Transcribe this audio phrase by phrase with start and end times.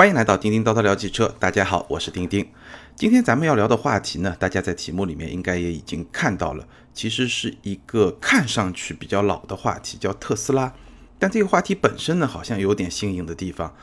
[0.00, 2.48] 欢迎来到叮叮叨叨聊汽车，大家好，我是丁丁。
[2.96, 10.72] 今天咱们要聊的话题呢，大家在题目里面应该也已经看到了，其实是一个看上去比较老的话题，叫特斯拉。
[11.18, 13.74] 但这个话题本身呢，好像有点新颖的地方，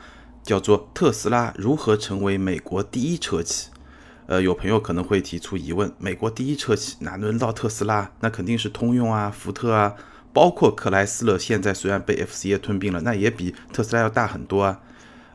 [0.42, 3.70] 叫做特斯拉如何成为美国第一车企。
[4.26, 8.10] 呃，有朋友可能会提出疑问：美国第一车企哪轮到特斯拉？
[8.18, 9.94] 那肯定是通用啊、福特啊，
[10.32, 11.38] 包括克莱斯勒。
[11.38, 14.80] 现在虽然被 FCA 吞并了，那也比特斯拉要大很多啊。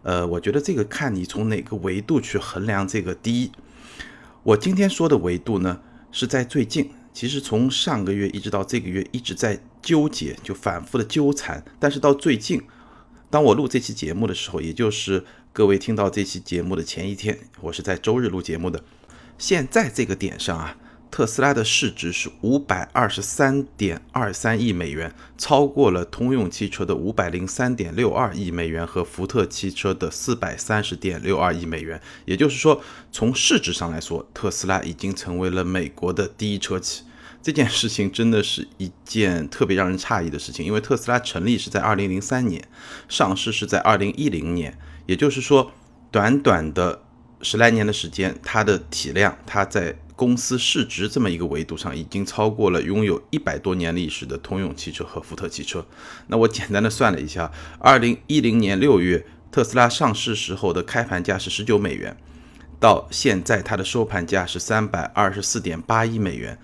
[0.03, 3.51] 呃，我觉得这个看你从哪个维度去衡量这个第一。
[4.43, 5.79] 我今天说的维度呢，
[6.11, 11.63] 是在最近，其实从上个月一直到这个月一直在纠结，就反复的纠缠。
[11.79, 12.61] 但是到最近，
[13.29, 18.83] 当我录这期节目的时候，也就是各位听到这期节目的前一天，我是在周日录节目的。
[19.37, 20.77] 现在这个点上啊。
[21.13, 32.01] 特斯拉的市值是五百二十三点二三亿美元，超过了通用汽车的五百零三点六二亿美元和福特汽车的四百三十点六二亿美元。
[32.25, 32.81] 也就是说，
[33.11, 37.03] 从市值上来说，特斯拉已经成为了美国的第一车企。
[37.43, 42.67] 这件事情真的是一件特别让人诧异的事情，因为特斯拉成立是在二零零三年，
[43.07, 45.71] 上市是在二零一零年，也就是说，
[46.09, 47.03] 短短的
[47.43, 55.85] 十来年的时间，它的体量，它在公司市值这么一个维度上，已经超过了拥有一百多年历史的通用汽车和福特汽车。
[56.27, 62.15] 那我简单的算了一下，二零一零年六月特斯拉上市时候的开盘价是十九美元，
[62.79, 66.57] 到现在它的收盘价是三百二十四点八一美元，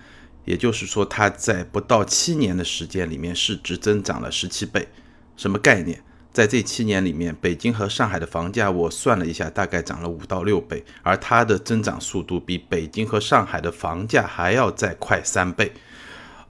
[0.45, 4.88] 也就是说它在不到七年的时间里面市值增长了十七倍。
[5.36, 6.03] 什么概念？
[6.31, 15.73] 在这七年里面，北京和上海的房价我算了一下，大概涨了五到六倍，而它的增长速度比北京和上海的房价还要再快三倍。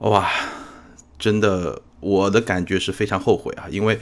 [0.00, 0.30] 哇，
[1.18, 3.66] 真的，我的感觉是非常后悔啊！
[3.70, 3.98] 因为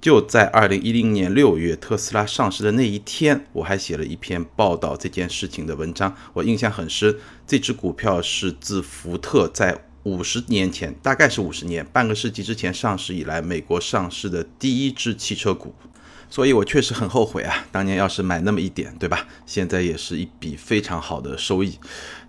[0.00, 7.16] 就在二零一零年六月特斯拉上市的那一天，我还写了一篇报道这件事情的文章，我印象很深。
[7.46, 15.74] 这只股票是自福特在五十年前，大概是五十年，半个世纪之前上市以来，美国上市的第一支汽车股，
[16.30, 19.26] 所以我确实很后悔啊，当年要是买那么一点，对吧？
[19.44, 21.78] 现在也是一笔非常好的收益。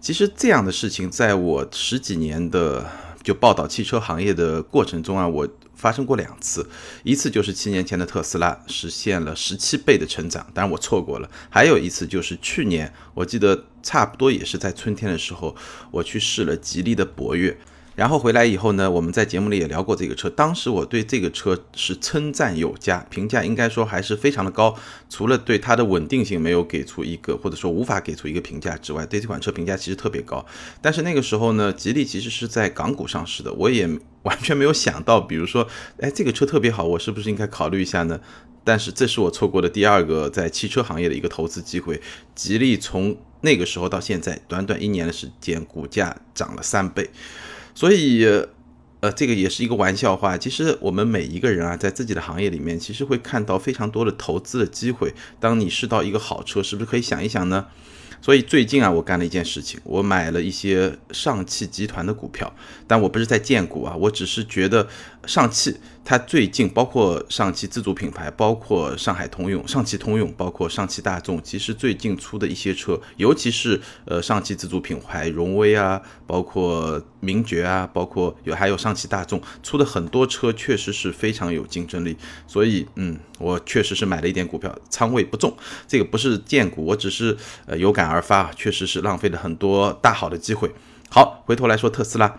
[0.01, 2.89] 其实这样的事情，在我十几年的
[3.21, 5.47] 就报道汽车行业的过程中啊，我。
[5.75, 6.67] 发生过两次，
[7.03, 11.29] 一次就是七年前的特斯拉实现了十七倍的成长，当然我错过了。
[11.49, 15.55] 还有一次就是去年，我记得差不多也是在春天的时候，
[15.91, 17.57] 我去试了吉利的博越。
[17.95, 20.29] 然后回来以后呢，我们在节目里也聊过这个车。
[20.29, 24.75] 当时我对这个车是称赞有加，评价应该说还是非常的高。
[25.09, 30.45] 除了对它的稳定性没有给出一个或者说无法给出一个评价之外，对这款车评价其实特别高。
[30.81, 33.89] 但是那个时候呢，吉利其实是在港股上市的，我也
[34.23, 35.65] 完全没有想到，比如说，
[35.99, 38.19] 哎，这个车特别好，我是不是应该考虑一下呢？
[38.65, 42.01] 但是这是我错过的第二个在汽车行业的一个投资机会。
[42.33, 47.09] 吉利从那个时候到现在，短短一年的时间，股价涨了三倍。
[47.75, 48.25] 所以，
[49.01, 50.37] 呃，这个也是一个玩笑话。
[50.37, 55.13] 其实我们每一个人啊，在自己的行业里面，其实会看到非常多的投资的机会。
[55.39, 57.67] 当你试到一个好车，是不是可以想一想呢？
[58.21, 62.55] 所以最近啊，我干了一件事情，我买了一些上汽集团的股票，
[62.87, 64.87] 但我不是在荐股啊，我只是觉得
[65.27, 82.15] 上汽它最近，包括上汽自主品牌，包括上海通用、上汽通用，包括上汽大众，其实最近出的一些车，尤其是呃上汽自主品牌荣威啊，包括名爵啊，包括有还有上汽大众出的很多车，确实是非常有竞争力。
[82.47, 85.53] 所以嗯，我确实是买了一点股票，仓位不重，
[85.87, 88.05] 这个不是荐股，我只是呃有感。
[88.05, 90.71] 而发确实是浪费了很多大好的机会。
[91.09, 92.37] 好，回头来说特斯拉，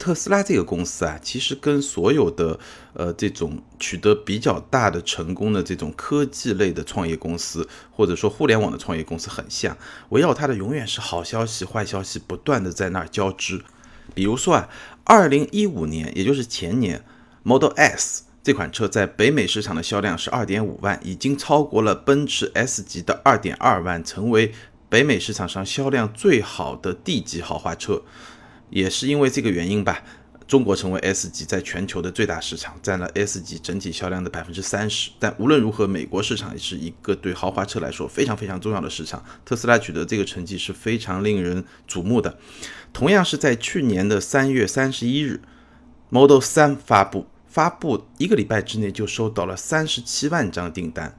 [0.00, 2.58] 特斯拉这个公司啊，其实跟所有的
[2.94, 9.76] 呃这种取得比较大的成功的这种科技类的创业公司，或者说互联网的创业公司很像，
[10.08, 13.62] 围绕它的永远是好消息、坏消息不断的在那儿交织。
[14.14, 14.70] 比如说啊，
[15.04, 17.04] 二零一五年，也就是前年
[17.42, 18.24] ，Model S。
[18.42, 24.54] 这款车在北美市场的销量是二点五万，已经超过了奔驰 S 级的二点二万，成为
[24.88, 28.00] 北美市场上销量最好的 D 级豪华车。
[28.70, 30.02] 也是因为这个原因吧，
[30.46, 35.10] 中国成为 S 级在全球的最大市场，占了 S 级整体销量的百分之三十。
[35.18, 39.24] 但无论如何，美国市场也是一个对豪华车来说非常非常重要的市场。
[39.44, 42.38] 特斯拉取得这个成绩是非常令人瞩目的。
[42.92, 45.40] 同样是在去年的三月三十一日
[46.08, 47.26] ，Model 三发布。
[47.46, 51.18] 发布一个礼拜之内就收到了三十七万张订单，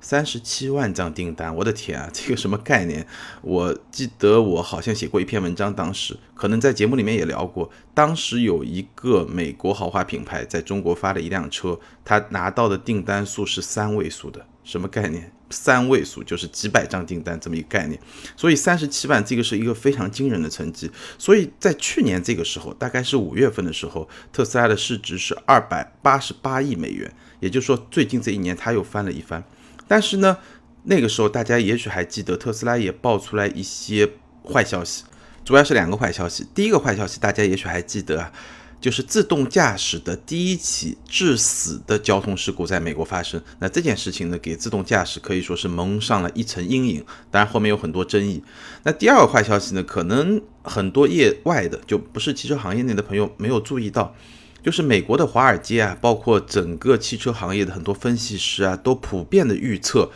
[0.00, 3.06] 三十七万张订单，我的天啊， 这个什么概念？
[3.42, 7.70] 我记得我好像写过一篇文章，当时可能在节目里面也聊过。
[7.92, 15.32] 当时有一个美国豪华品牌在中国发了一辆车，他拿到的订单数是三位数的，什么概念？
[15.50, 18.00] 三位数，就是几百张订单这么一个概念。
[18.36, 20.88] 所以三十七万这个是一个非常惊人的成绩。
[21.18, 29.42] 所以在去年这个时候，大概是五月份的时候，特斯拉的市值是二百八十八亿美元，也就是说最近这一年它又翻了一番。
[29.90, 30.38] 但是呢，
[30.84, 34.08] 那个时候大家也许还记得，特斯拉也爆出来一些
[34.44, 35.02] 坏消息，
[35.44, 36.46] 主要是两个坏消息。
[36.54, 38.32] 第一个坏消息大家也许还记得啊。
[38.80, 47.04] 就是自动驾驶的第一起致死的交通事故在美国发生，那这件事情呢，给自动驾驶可以说是蒙上了一层阴影。
[47.30, 48.42] 当然后面有很多争议。
[48.84, 54.14] 那第二个坏消息呢，可能很多业外的就不是汽车行业内的朋友没有注意到，
[54.62, 60.10] 就是美国的华尔街啊，包括整个汽车行业的很多分析师啊，都普遍的预测。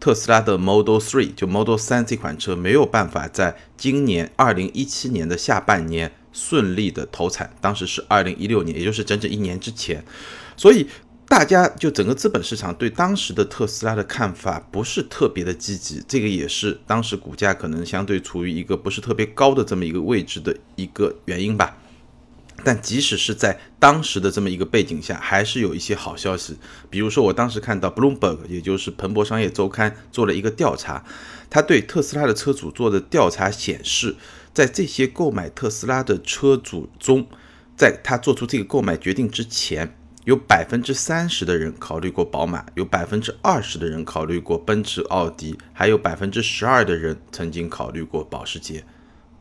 [0.00, 10.04] 特斯拉的 Model 3就 Model 3这款车没有办法在今年二零一七年的下半年顺利的投产，当时是二零一六年，也就是整整一年之前，
[10.56, 10.86] 所以
[11.26, 21.76] 大家就整个资本市场对当时的特斯拉的看法不是特别的积极，这个也是当时股价可能相对处于一个不是特别高的这么一个位置的一个原因吧。
[22.64, 26.56] 但即使是在当时的这么一个背景下，还是有一些好消息。
[26.90, 31.04] 比如说，我当时看到 Bloomberg，也就是彭博商业周刊做了一个调查，
[31.48, 34.16] 他对特斯拉的车主做的调查显示，
[34.52, 37.26] 在这些购买特斯拉的车主中，
[37.76, 48.84] 在他做出这个购买决定之前，有百分之三十的人考虑过宝马，有百分之二十的人考虑过奔驰、奥迪，还有百分之十二的人曾经考虑过保时捷。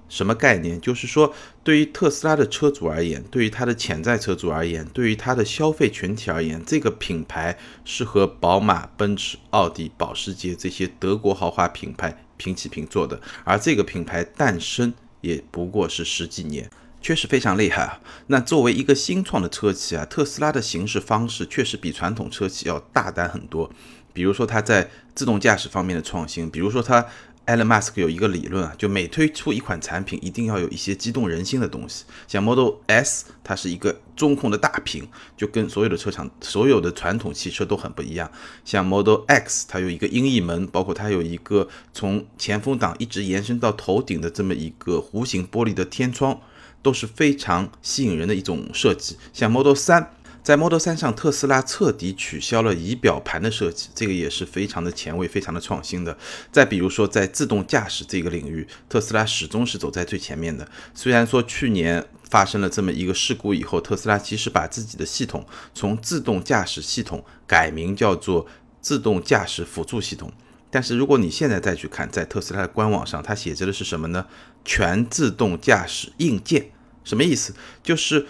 [0.10, 0.80] 什么概念？
[0.80, 1.34] 就是说，
[1.64, 13.20] 对于特斯拉的车主而言，对于他的潜在车主而言，对于他的消费群体而言，这个品牌是和宝马、奔驰、奥迪、保时捷这些德国豪华品牌平起平坐的。
[13.44, 16.70] 而这个品牌诞生也不过是十几年，
[17.02, 18.00] 确实非常厉害啊。
[18.28, 23.70] 那作为一个新创的车企啊，特斯拉的行事方式确实比传统车企要大胆很多。
[24.18, 27.06] 比如说，它在自动驾驶方面的创新，比如说它。
[27.48, 32.04] Elon Musk 有一个理论啊，就每推出一款产品，一定要有一些激动人心的东西。
[32.28, 38.30] 像 Model S，它是一个中控的大屏，就跟所有的车厂、所有的传统汽车都很不一样。
[38.66, 46.42] 像 Model X，它有一个鹰翼门，包括它有一个从前风挡一直延伸到头顶的这么一个弧形玻璃的天窗，
[46.82, 49.16] 都是非常吸引人的一种设计。
[49.32, 50.08] 像 Model 3。
[50.48, 56.18] 在 Model 3上，特斯拉彻底取消了仪表盘的设计，这个也是非常的前卫、非常的创新的。
[56.54, 60.66] 再比如说，在自动驾驶这个领域，特斯拉始终是走在最前面的。
[60.94, 68.48] 虽然说去年发生了这么一个事故以后，特斯拉其实把自己的系统从自动驾驶系统改名叫做
[68.80, 70.32] 自动驾驶辅助系统，
[70.72, 74.26] 但是如果你现在再去看，在特斯拉的官网上，它写着的是什么呢？
[74.64, 76.72] 全自动驾驶硬件，
[77.04, 77.54] 什么意思？
[77.84, 78.28] 就是。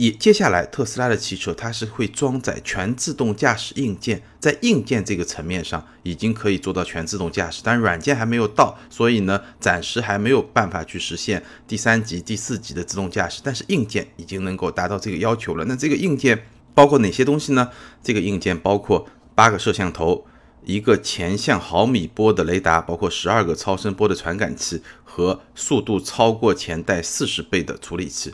[0.00, 13.42] 也接下来，特斯拉的汽车它是会装载全自动驾驶硬件，在硬件这个层面上已经可以做到全自动驾驶，但软件还没有到，所以呢，暂时还没有办法去实现第三级、第四级的自动驾驶。
[13.44, 15.66] 但是硬件已经能够达到这个要求了。
[15.66, 17.68] 那这个硬件包括哪些东西呢？
[18.02, 20.24] 这个硬件包括八个摄像头，
[20.64, 28.32] 一个前向毫米波的雷达，包括十二个超声波的传感器和速度超过前代四十倍的处理器。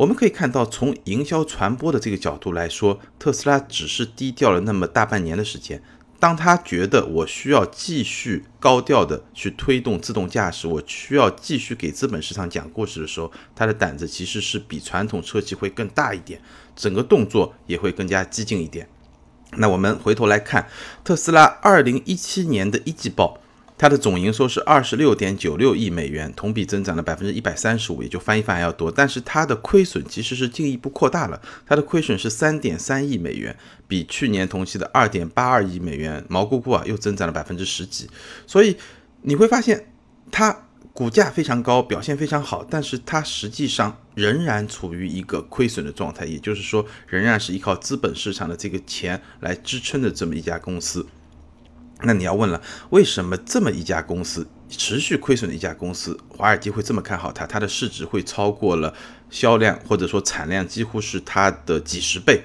[0.00, 5.82] 我们可以看到，从营销传播的这个角度来说，特斯拉只是低调了那么大半年的时间。
[6.18, 16.40] 当他觉得我需要继续高调的去推动自动驾驶，我需要继续给资本市场讲故事的时候，他的胆子其实是比传统车企会更大一点，
[16.74, 18.88] 整个动作也会更加激进一点。
[19.58, 20.66] 那我们回头来看
[21.04, 23.38] 特斯拉二零一七年的一季报。
[23.80, 28.92] 它的总营收是二十六点九六亿美元，同比增长了百分之一百三十五，也就翻一番还要多。
[28.92, 33.56] 但是它的亏损其实是进一步扩大了，它的亏损是三点三亿美元，
[33.88, 38.06] 比去年同期的二点八二亿美元毛估估啊又增长了百分之十几。
[38.46, 38.76] 所以
[39.22, 39.86] 你会发现，
[40.30, 40.54] 它
[40.92, 51.06] 股价非常高，表现非常好，但是它实际上仍然处于一个亏损的状态，也就是说，仍然是依靠资本市场的这个钱来支撑的这么一家公司。
[52.04, 57.46] 那你要问了，为什么这么一家公司持续亏损的一家公司，华尔街会这么看好它？
[57.46, 58.94] 它的市值会超过了
[59.30, 62.42] 销量或者说产量几乎是它的几十倍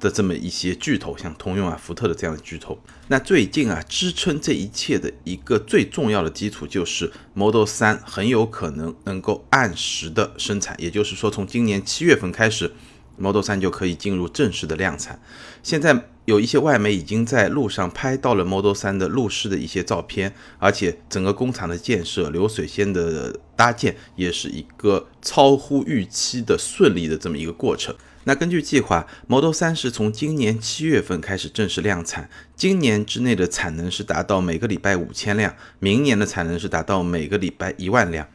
[0.00, 2.78] 的这么一些巨头，像通用啊、福特的这样的巨头。
[3.08, 12.70] 那最近啊，支撑这一切的一个最重要的基础就是 Model 3很有可能能够按时的生产，也就是说，从今年七月份开始
[13.16, 15.20] ，Model 3就可以进入正式的量产。
[15.62, 16.04] 现在。
[16.26, 27.94] 有一些外媒已经在路上拍到了 Model 3的路试的一些照片，而且整个工厂的建设、流水线的搭建也是一个超乎预期的顺利的这么一个过程。
[28.24, 38.26] 那根据计划，Model 3是从今年七月份开始正式量产，今年之内的产能是达到每个礼拜五千辆，明年的产能是达到每个礼拜一万辆。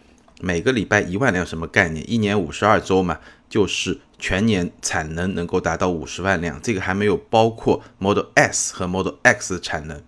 [0.42, 2.08] 每个礼拜一万辆什么概念？
[2.08, 3.18] 一年五十二周嘛，
[3.50, 6.60] 就是全年产能能够达到五十万辆。
[6.62, 10.04] 这个还没有包括 Model S 和 Model X 的产能。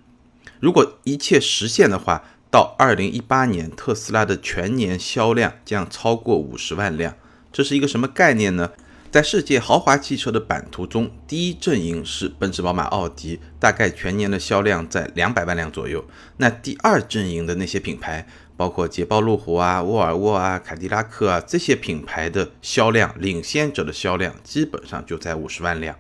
[0.59, 7.15] 如果一切实现的话，到二零一八年，特斯拉的全年销量将超过五十万辆。
[7.51, 8.71] 这是一个什么概念呢？
[9.11, 16.05] 在世界豪华汽车的版图中，第一阵营是奔驰、宝马、奥迪，大概全年的销量在两百万辆左右。
[16.37, 18.25] 那第二阵营的那些品牌，
[18.55, 25.93] 包括捷豹、路虎啊、沃尔沃啊、凯迪拉克啊这些品牌的销量，领先者的销量基本上就在五十万辆。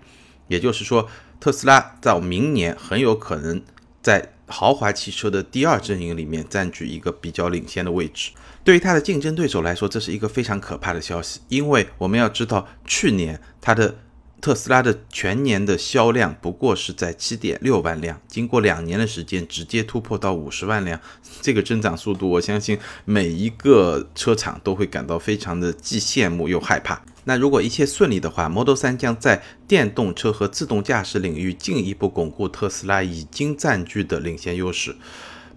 [0.47, 1.09] 也就是说，
[1.41, 3.61] 特斯拉在明年很有可能
[4.01, 8.31] 在豪华汽车的第二阵营里面占据一个比较领先的位置。
[8.63, 13.97] 对于它的竞争对手来说，这是一个非常可怕的消息，因为我们要知道，去年它的
[14.39, 20.99] 特斯拉的全年的销量不过是在七点六万辆，经过两年的时间，直接突破到五十万辆，
[21.41, 27.03] 这个增长速度，我相信每一个车厂都会感到非常的既羡慕又害怕。
[27.25, 34.95] 那如果一切顺利的话，Model 3将在电动车和自动驾驶领域进一步巩固特斯拉已经占据的领先优势。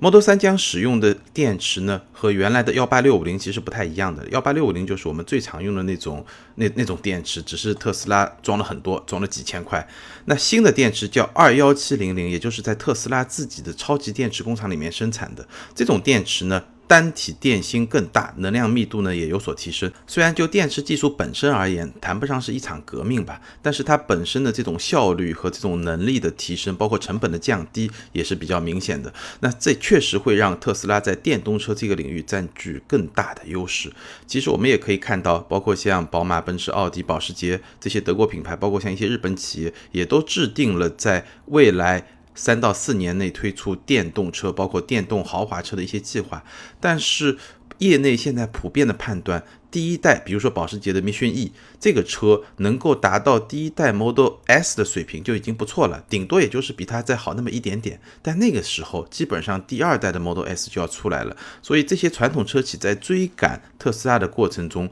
[0.04, 4.28] Model 3将使用的电池呢，和原来的幺八六五零其实不太一样的。
[4.28, 6.22] 幺八六五零就是我们最常用的那种
[6.56, 9.88] 那那种电池，只是特斯拉装了很多，装了几千块。
[10.26, 16.62] 那新的电池叫二幺七零零，也就是在特斯拉自己的超级电池工厂里面生产的这种电池呢。
[16.86, 19.90] 单体电芯更大，能量密度呢也有所提升。
[20.06, 29.12] 虽然就电池技术本身而言，谈不上是一场革命吧，但是它本身的这种效率和这种能力的提升，包括成本的降低，也是比较明显的。
[29.40, 33.92] 那这确实会让特斯拉在电动车这个领域占据更大的优势。
[34.26, 42.06] 其实我们也可以看到，包括像宝马、奔驰、奥迪、保时捷这些德国品牌，包括像一些日本企业，也都制定了在未来。
[42.34, 46.44] 三到四年内推出电动车，包括电动豪华车的一些计划，
[46.80, 47.38] 但是
[47.78, 58.00] 业内现在普遍的判断，第一代，比如说保时捷的 Mission E 这个车，能够达到第一代 Model S 的水平就已经不错了，顶多也就是比它再好那么一点点。
[58.22, 64.88] 但那个时候，基本上第二代的 Model S 就要出来了，所以这些传统车企在追赶特斯拉的过程中，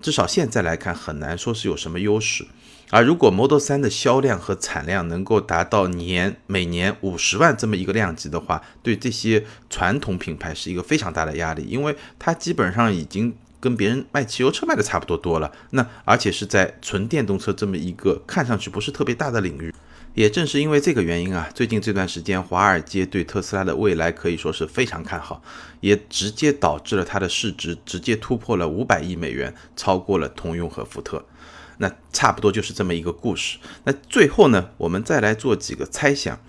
[0.00, 2.44] 至少现在来看，很难说是有什么优势。
[2.90, 15.52] 而如果 Model 3的销量和产量能够达到年每年五十万这么一个量级的话，对这些传统品牌是一个非常大的压力，因为它基本上已经跟别人卖汽油车卖的差不多多了。
[15.70, 19.74] 那而且是在纯电动车这么一个看上去不是特别大的领域。
[20.18, 25.40] 也正是因为这个原因啊，最近这段时间华尔街对特斯拉的未来可以说是非常看好，
[25.78, 31.24] 也直接导致了它的市值直接突破了五百亿美元，超过了通用和福特。
[31.76, 33.58] 那差不多就是这么一个故事。
[33.84, 36.40] 那最后呢，我们再来做几个猜想。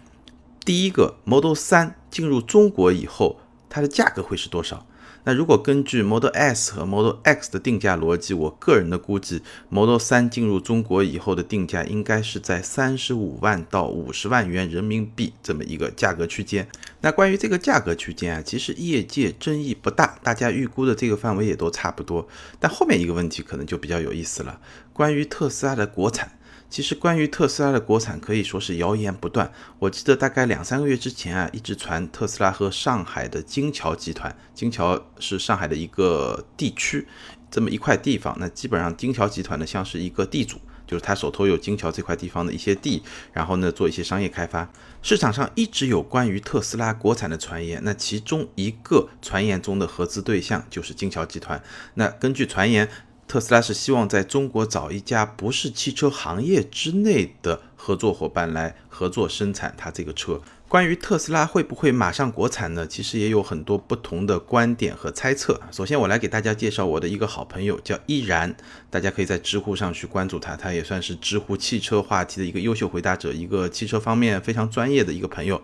[0.66, 4.88] 第一个，Model 3进入中国以后，它的价格会是多少？
[5.30, 16.68] 那如果根据 Model S 和 Model X 的定价逻辑，我个人的估计，Model 3进入中国以后的定价应该是在三十五万到五十万元人民币这么一个价格区间。
[17.02, 22.28] 那关于这个价格区间啊，其实业界争议不大，大家预估的这个范围也都差不多。
[22.60, 24.60] 但后面一个问题可能就比较有意思了，
[24.92, 26.39] 关于特斯拉的国产。
[26.70, 29.52] 其实关于特斯拉的国产可以说是谣言不断。
[29.80, 37.08] 我记得大概两三个月之前啊，一直传特斯拉和上海的金桥集团，金桥是上海的一个地区，
[37.50, 38.38] 这么一块地方。
[38.40, 43.02] 那基本上金桥集团呢像是一个地主，就是他手头有金桥这块地方的一些地，
[43.34, 44.72] 然后呢做一些商业开发。
[45.02, 51.64] 市场上一直有关于特斯拉国产的传言，那其中一个传言中的合资对象就是金桥集团。
[51.96, 52.88] 那根据传言。
[53.30, 60.42] 特斯拉是希望在中国找一家不是汽车行业之内的合作伙伴来合作生产它这个车。
[60.70, 62.86] 关于特斯拉会不会马上国产呢？
[62.86, 65.60] 其实也有很多不同的观点和猜测。
[65.72, 68.56] 首先，我来给大家介绍我的一个好朋友，叫依然，
[68.88, 75.60] 大家可以在知乎上去关注他，他也算是知乎汽车话题的一个优秀回答者，一个汽车方面非常专业的一个朋友。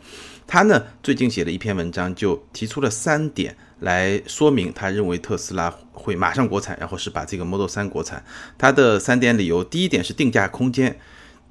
[0.47, 8.25] 他呢最近写了一篇文章，就提出了三点来说明他认为特斯拉会马上国产，然后是把这个 Model 3国产。
[8.57, 10.99] 他的三点理由，第一点是定价空间，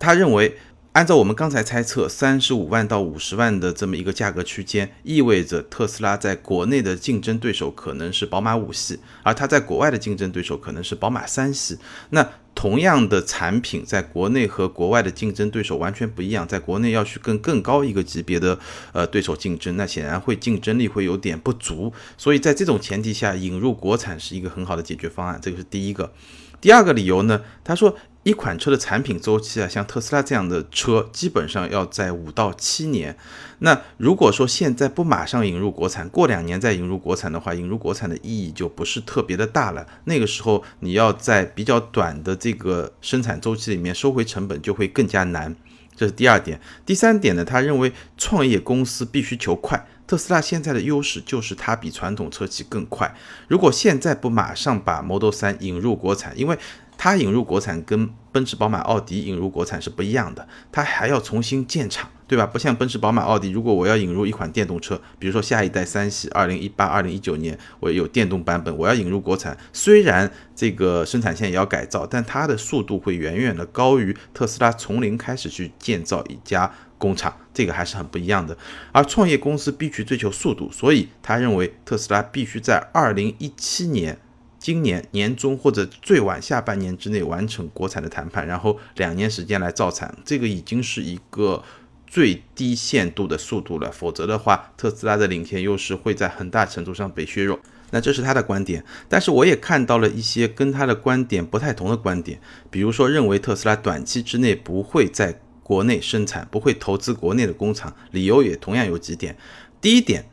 [0.00, 0.58] 他认为。
[0.94, 11.76] 按照我们刚才猜测，三十五万到五十万的这么一个价格区间，意味着特斯拉在国内的竞争对手可能是宝马五系，而它在国外的竞争对手可能是宝马三系。
[12.10, 12.24] 那
[12.54, 18.56] 同样的产品，在国内和国外的竞争对手完全不一样，在国内要去跟更高一个级别的
[18.92, 21.92] 呃对手竞争，那显然会竞争力会有点不足。
[22.16, 26.12] 所以在这种前提下，引入国产是一个很好的解决方案，这个是第一个。
[26.60, 27.96] 第二个理由呢，他说。
[28.24, 33.16] 一款车的产品周期啊，像特斯拉这样的车，基本上要在五到七年。
[33.58, 39.86] 那如果说现在不马上引入国产，过两年再引入国产的话，引入国产的意义就不是特别的大了。
[40.04, 45.54] 那个时候你要在比较短的这个生产周期里面收回成本，就会更加难。
[45.94, 46.58] 这是第二点。
[46.86, 49.86] 第三点呢，他认为创业公司必须求快。
[50.06, 53.14] 特斯拉现在的优势就是它比传统车企更快。
[53.48, 56.58] 如果现在不马上把 Model 3引入国产，因为
[57.04, 62.46] 它引入国产跟奔驰、宝马、奥迪引入国产是不一样的，它还要重新建厂，对吧？
[62.46, 78.56] 不像奔驰、宝马、奥迪，如果我要引入一款电动车，比如说下一代三系，二零一八、二零一九年我有电动版本，我要引入国产，虽然这个生产线也要改造，但它的速度会远远的高于特斯拉从零开始去建造一家工厂，这个还是很不一样的。
[78.92, 84.18] 而创业公司必须追求速度，所以他认为特斯拉必须在二零一七年。
[84.64, 91.62] 今年年中或者最晚下半年之内完成国产的谈判，然后两年时间来造产，这个已经是一个
[92.06, 93.92] 最低限度的速度了。
[93.92, 97.61] 否则的话，特斯拉的领先优势会在很大程度上被削弱。
[97.90, 102.40] 那这是他的观点，但是我也看到了一些跟他的观点不太同的观点，
[102.71, 109.37] 比如说认为特斯拉短期之内不会在国内生产，不会投资国内的工厂，理由也同样有几点。
[109.83, 110.25] 第一点，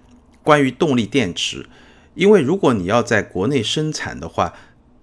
[0.42, 1.66] 关于动力电池。
[2.14, 4.54] 因为如果你要在国内生产的话，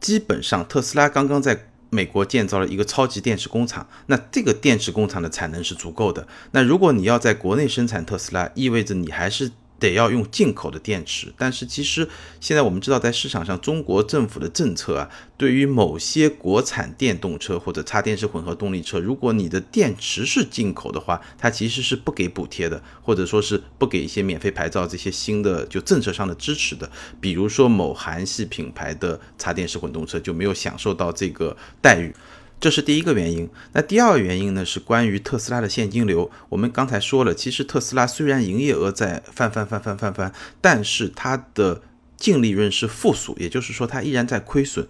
[0.01, 6.27] 基本上特斯拉刚刚在美国建造了一个超级电池工厂，那这个电池工厂的产能是足够的。
[6.53, 9.53] 那如果你要在国内生产特斯拉，意味着你还是。
[9.79, 12.09] 得要用进口的电池，但是其实
[12.41, 26.91] 现在我们知道，在市场上，中国政府的政策啊，对于某些国产电动车或者插电式混合动力车，如果你的电池是进口的话，它其实是不给补贴的，或者说是不给一些免费牌照这些新的就政策上的支持的。
[27.21, 32.13] 比如说某韩系品牌的插电式混动车就没有享受到这个待遇。
[32.61, 33.49] 这是第一个原因。
[33.73, 34.65] 那第二个原因呢？
[34.65, 36.31] 是关于特斯拉的现金流。
[36.49, 41.83] 我们刚才说了，其实特斯拉虽然营业额在翻翻翻翻翻翻，但是它的
[42.17, 44.87] 净利润是负数，也就是说它依然在亏损。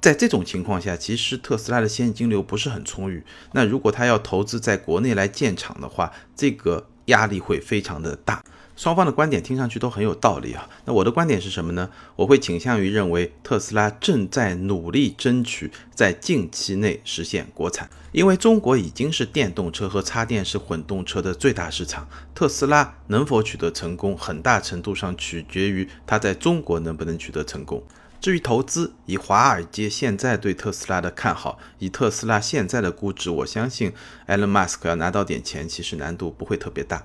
[0.00, 3.22] 在这种情况下，其实特斯拉的现金流不是很充裕。
[3.52, 8.44] 那如果它要投资在国内来建厂的话，这个压力会非常的大。
[8.74, 10.68] 双方的观点听上去都很有道理啊。
[10.84, 11.90] 那我的观点是什么呢？
[12.16, 22.08] 我会倾向于认为特斯拉正在努力争取在近期内实现国产，因为中国已经是电动车和插电式混动车的最大市场。
[22.34, 27.82] 特斯拉能否取得成功，很大程度上取决于它在中国能不能取得成功。
[28.20, 33.92] 至于投资，以华尔街现在对特斯拉的看好，以特斯拉现在的估值，我相信
[34.28, 37.04] Elon Musk 要拿到点钱，其实难度不会特别大。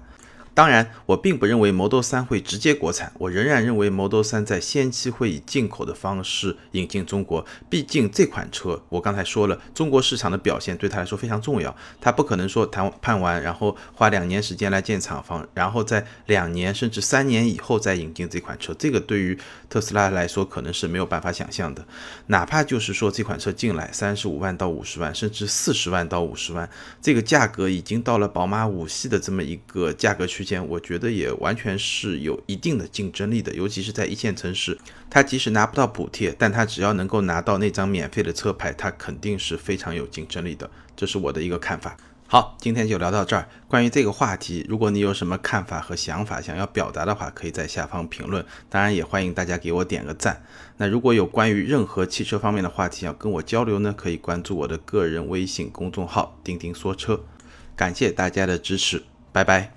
[0.58, 7.46] 当然，我并不认为 Model 3会直接国产，我仍然认为 Model 3在先期会以进口的方式引进中国。
[7.70, 11.76] 毕竟这款车，我刚才说了，中国市场的表现对他来说非常重要。
[12.02, 18.74] 他不可能说谈判完，然后花两年时间来建厂房，然后在两年甚至三年以后再引进这款车。
[18.80, 19.38] 这个对于
[19.70, 21.86] 特斯拉来说可能是没有办法想象的。
[22.26, 26.68] 哪怕就是说这款车进来三十五万到五十万，甚至四十万到五十万，
[27.00, 30.47] 这个价格已经到了宝马五系的这么一个价格区。
[30.70, 34.78] 我觉得也完全是有一定的竞争力的，尤其是在一线城市，
[35.10, 40.70] 他即使拿不到补贴，但他只要能够拿到那张免费的车牌，他肯定是非常有竞争力的。
[40.96, 41.98] 这是我的一个看法。
[42.30, 43.48] 好，今天就聊到这儿。
[43.70, 48.46] 关于这个话题，如果你有什么看法和想法想要表达的话，可以在下方评论。
[48.70, 50.44] 当然，也欢迎大家给我点个赞。
[50.76, 57.24] 那如果有关于任何汽车方面的话题要跟我交流呢，可以关注我的个人微信公众号“钉钉说车”。
[57.78, 59.77] 感谢大家的支持，拜拜。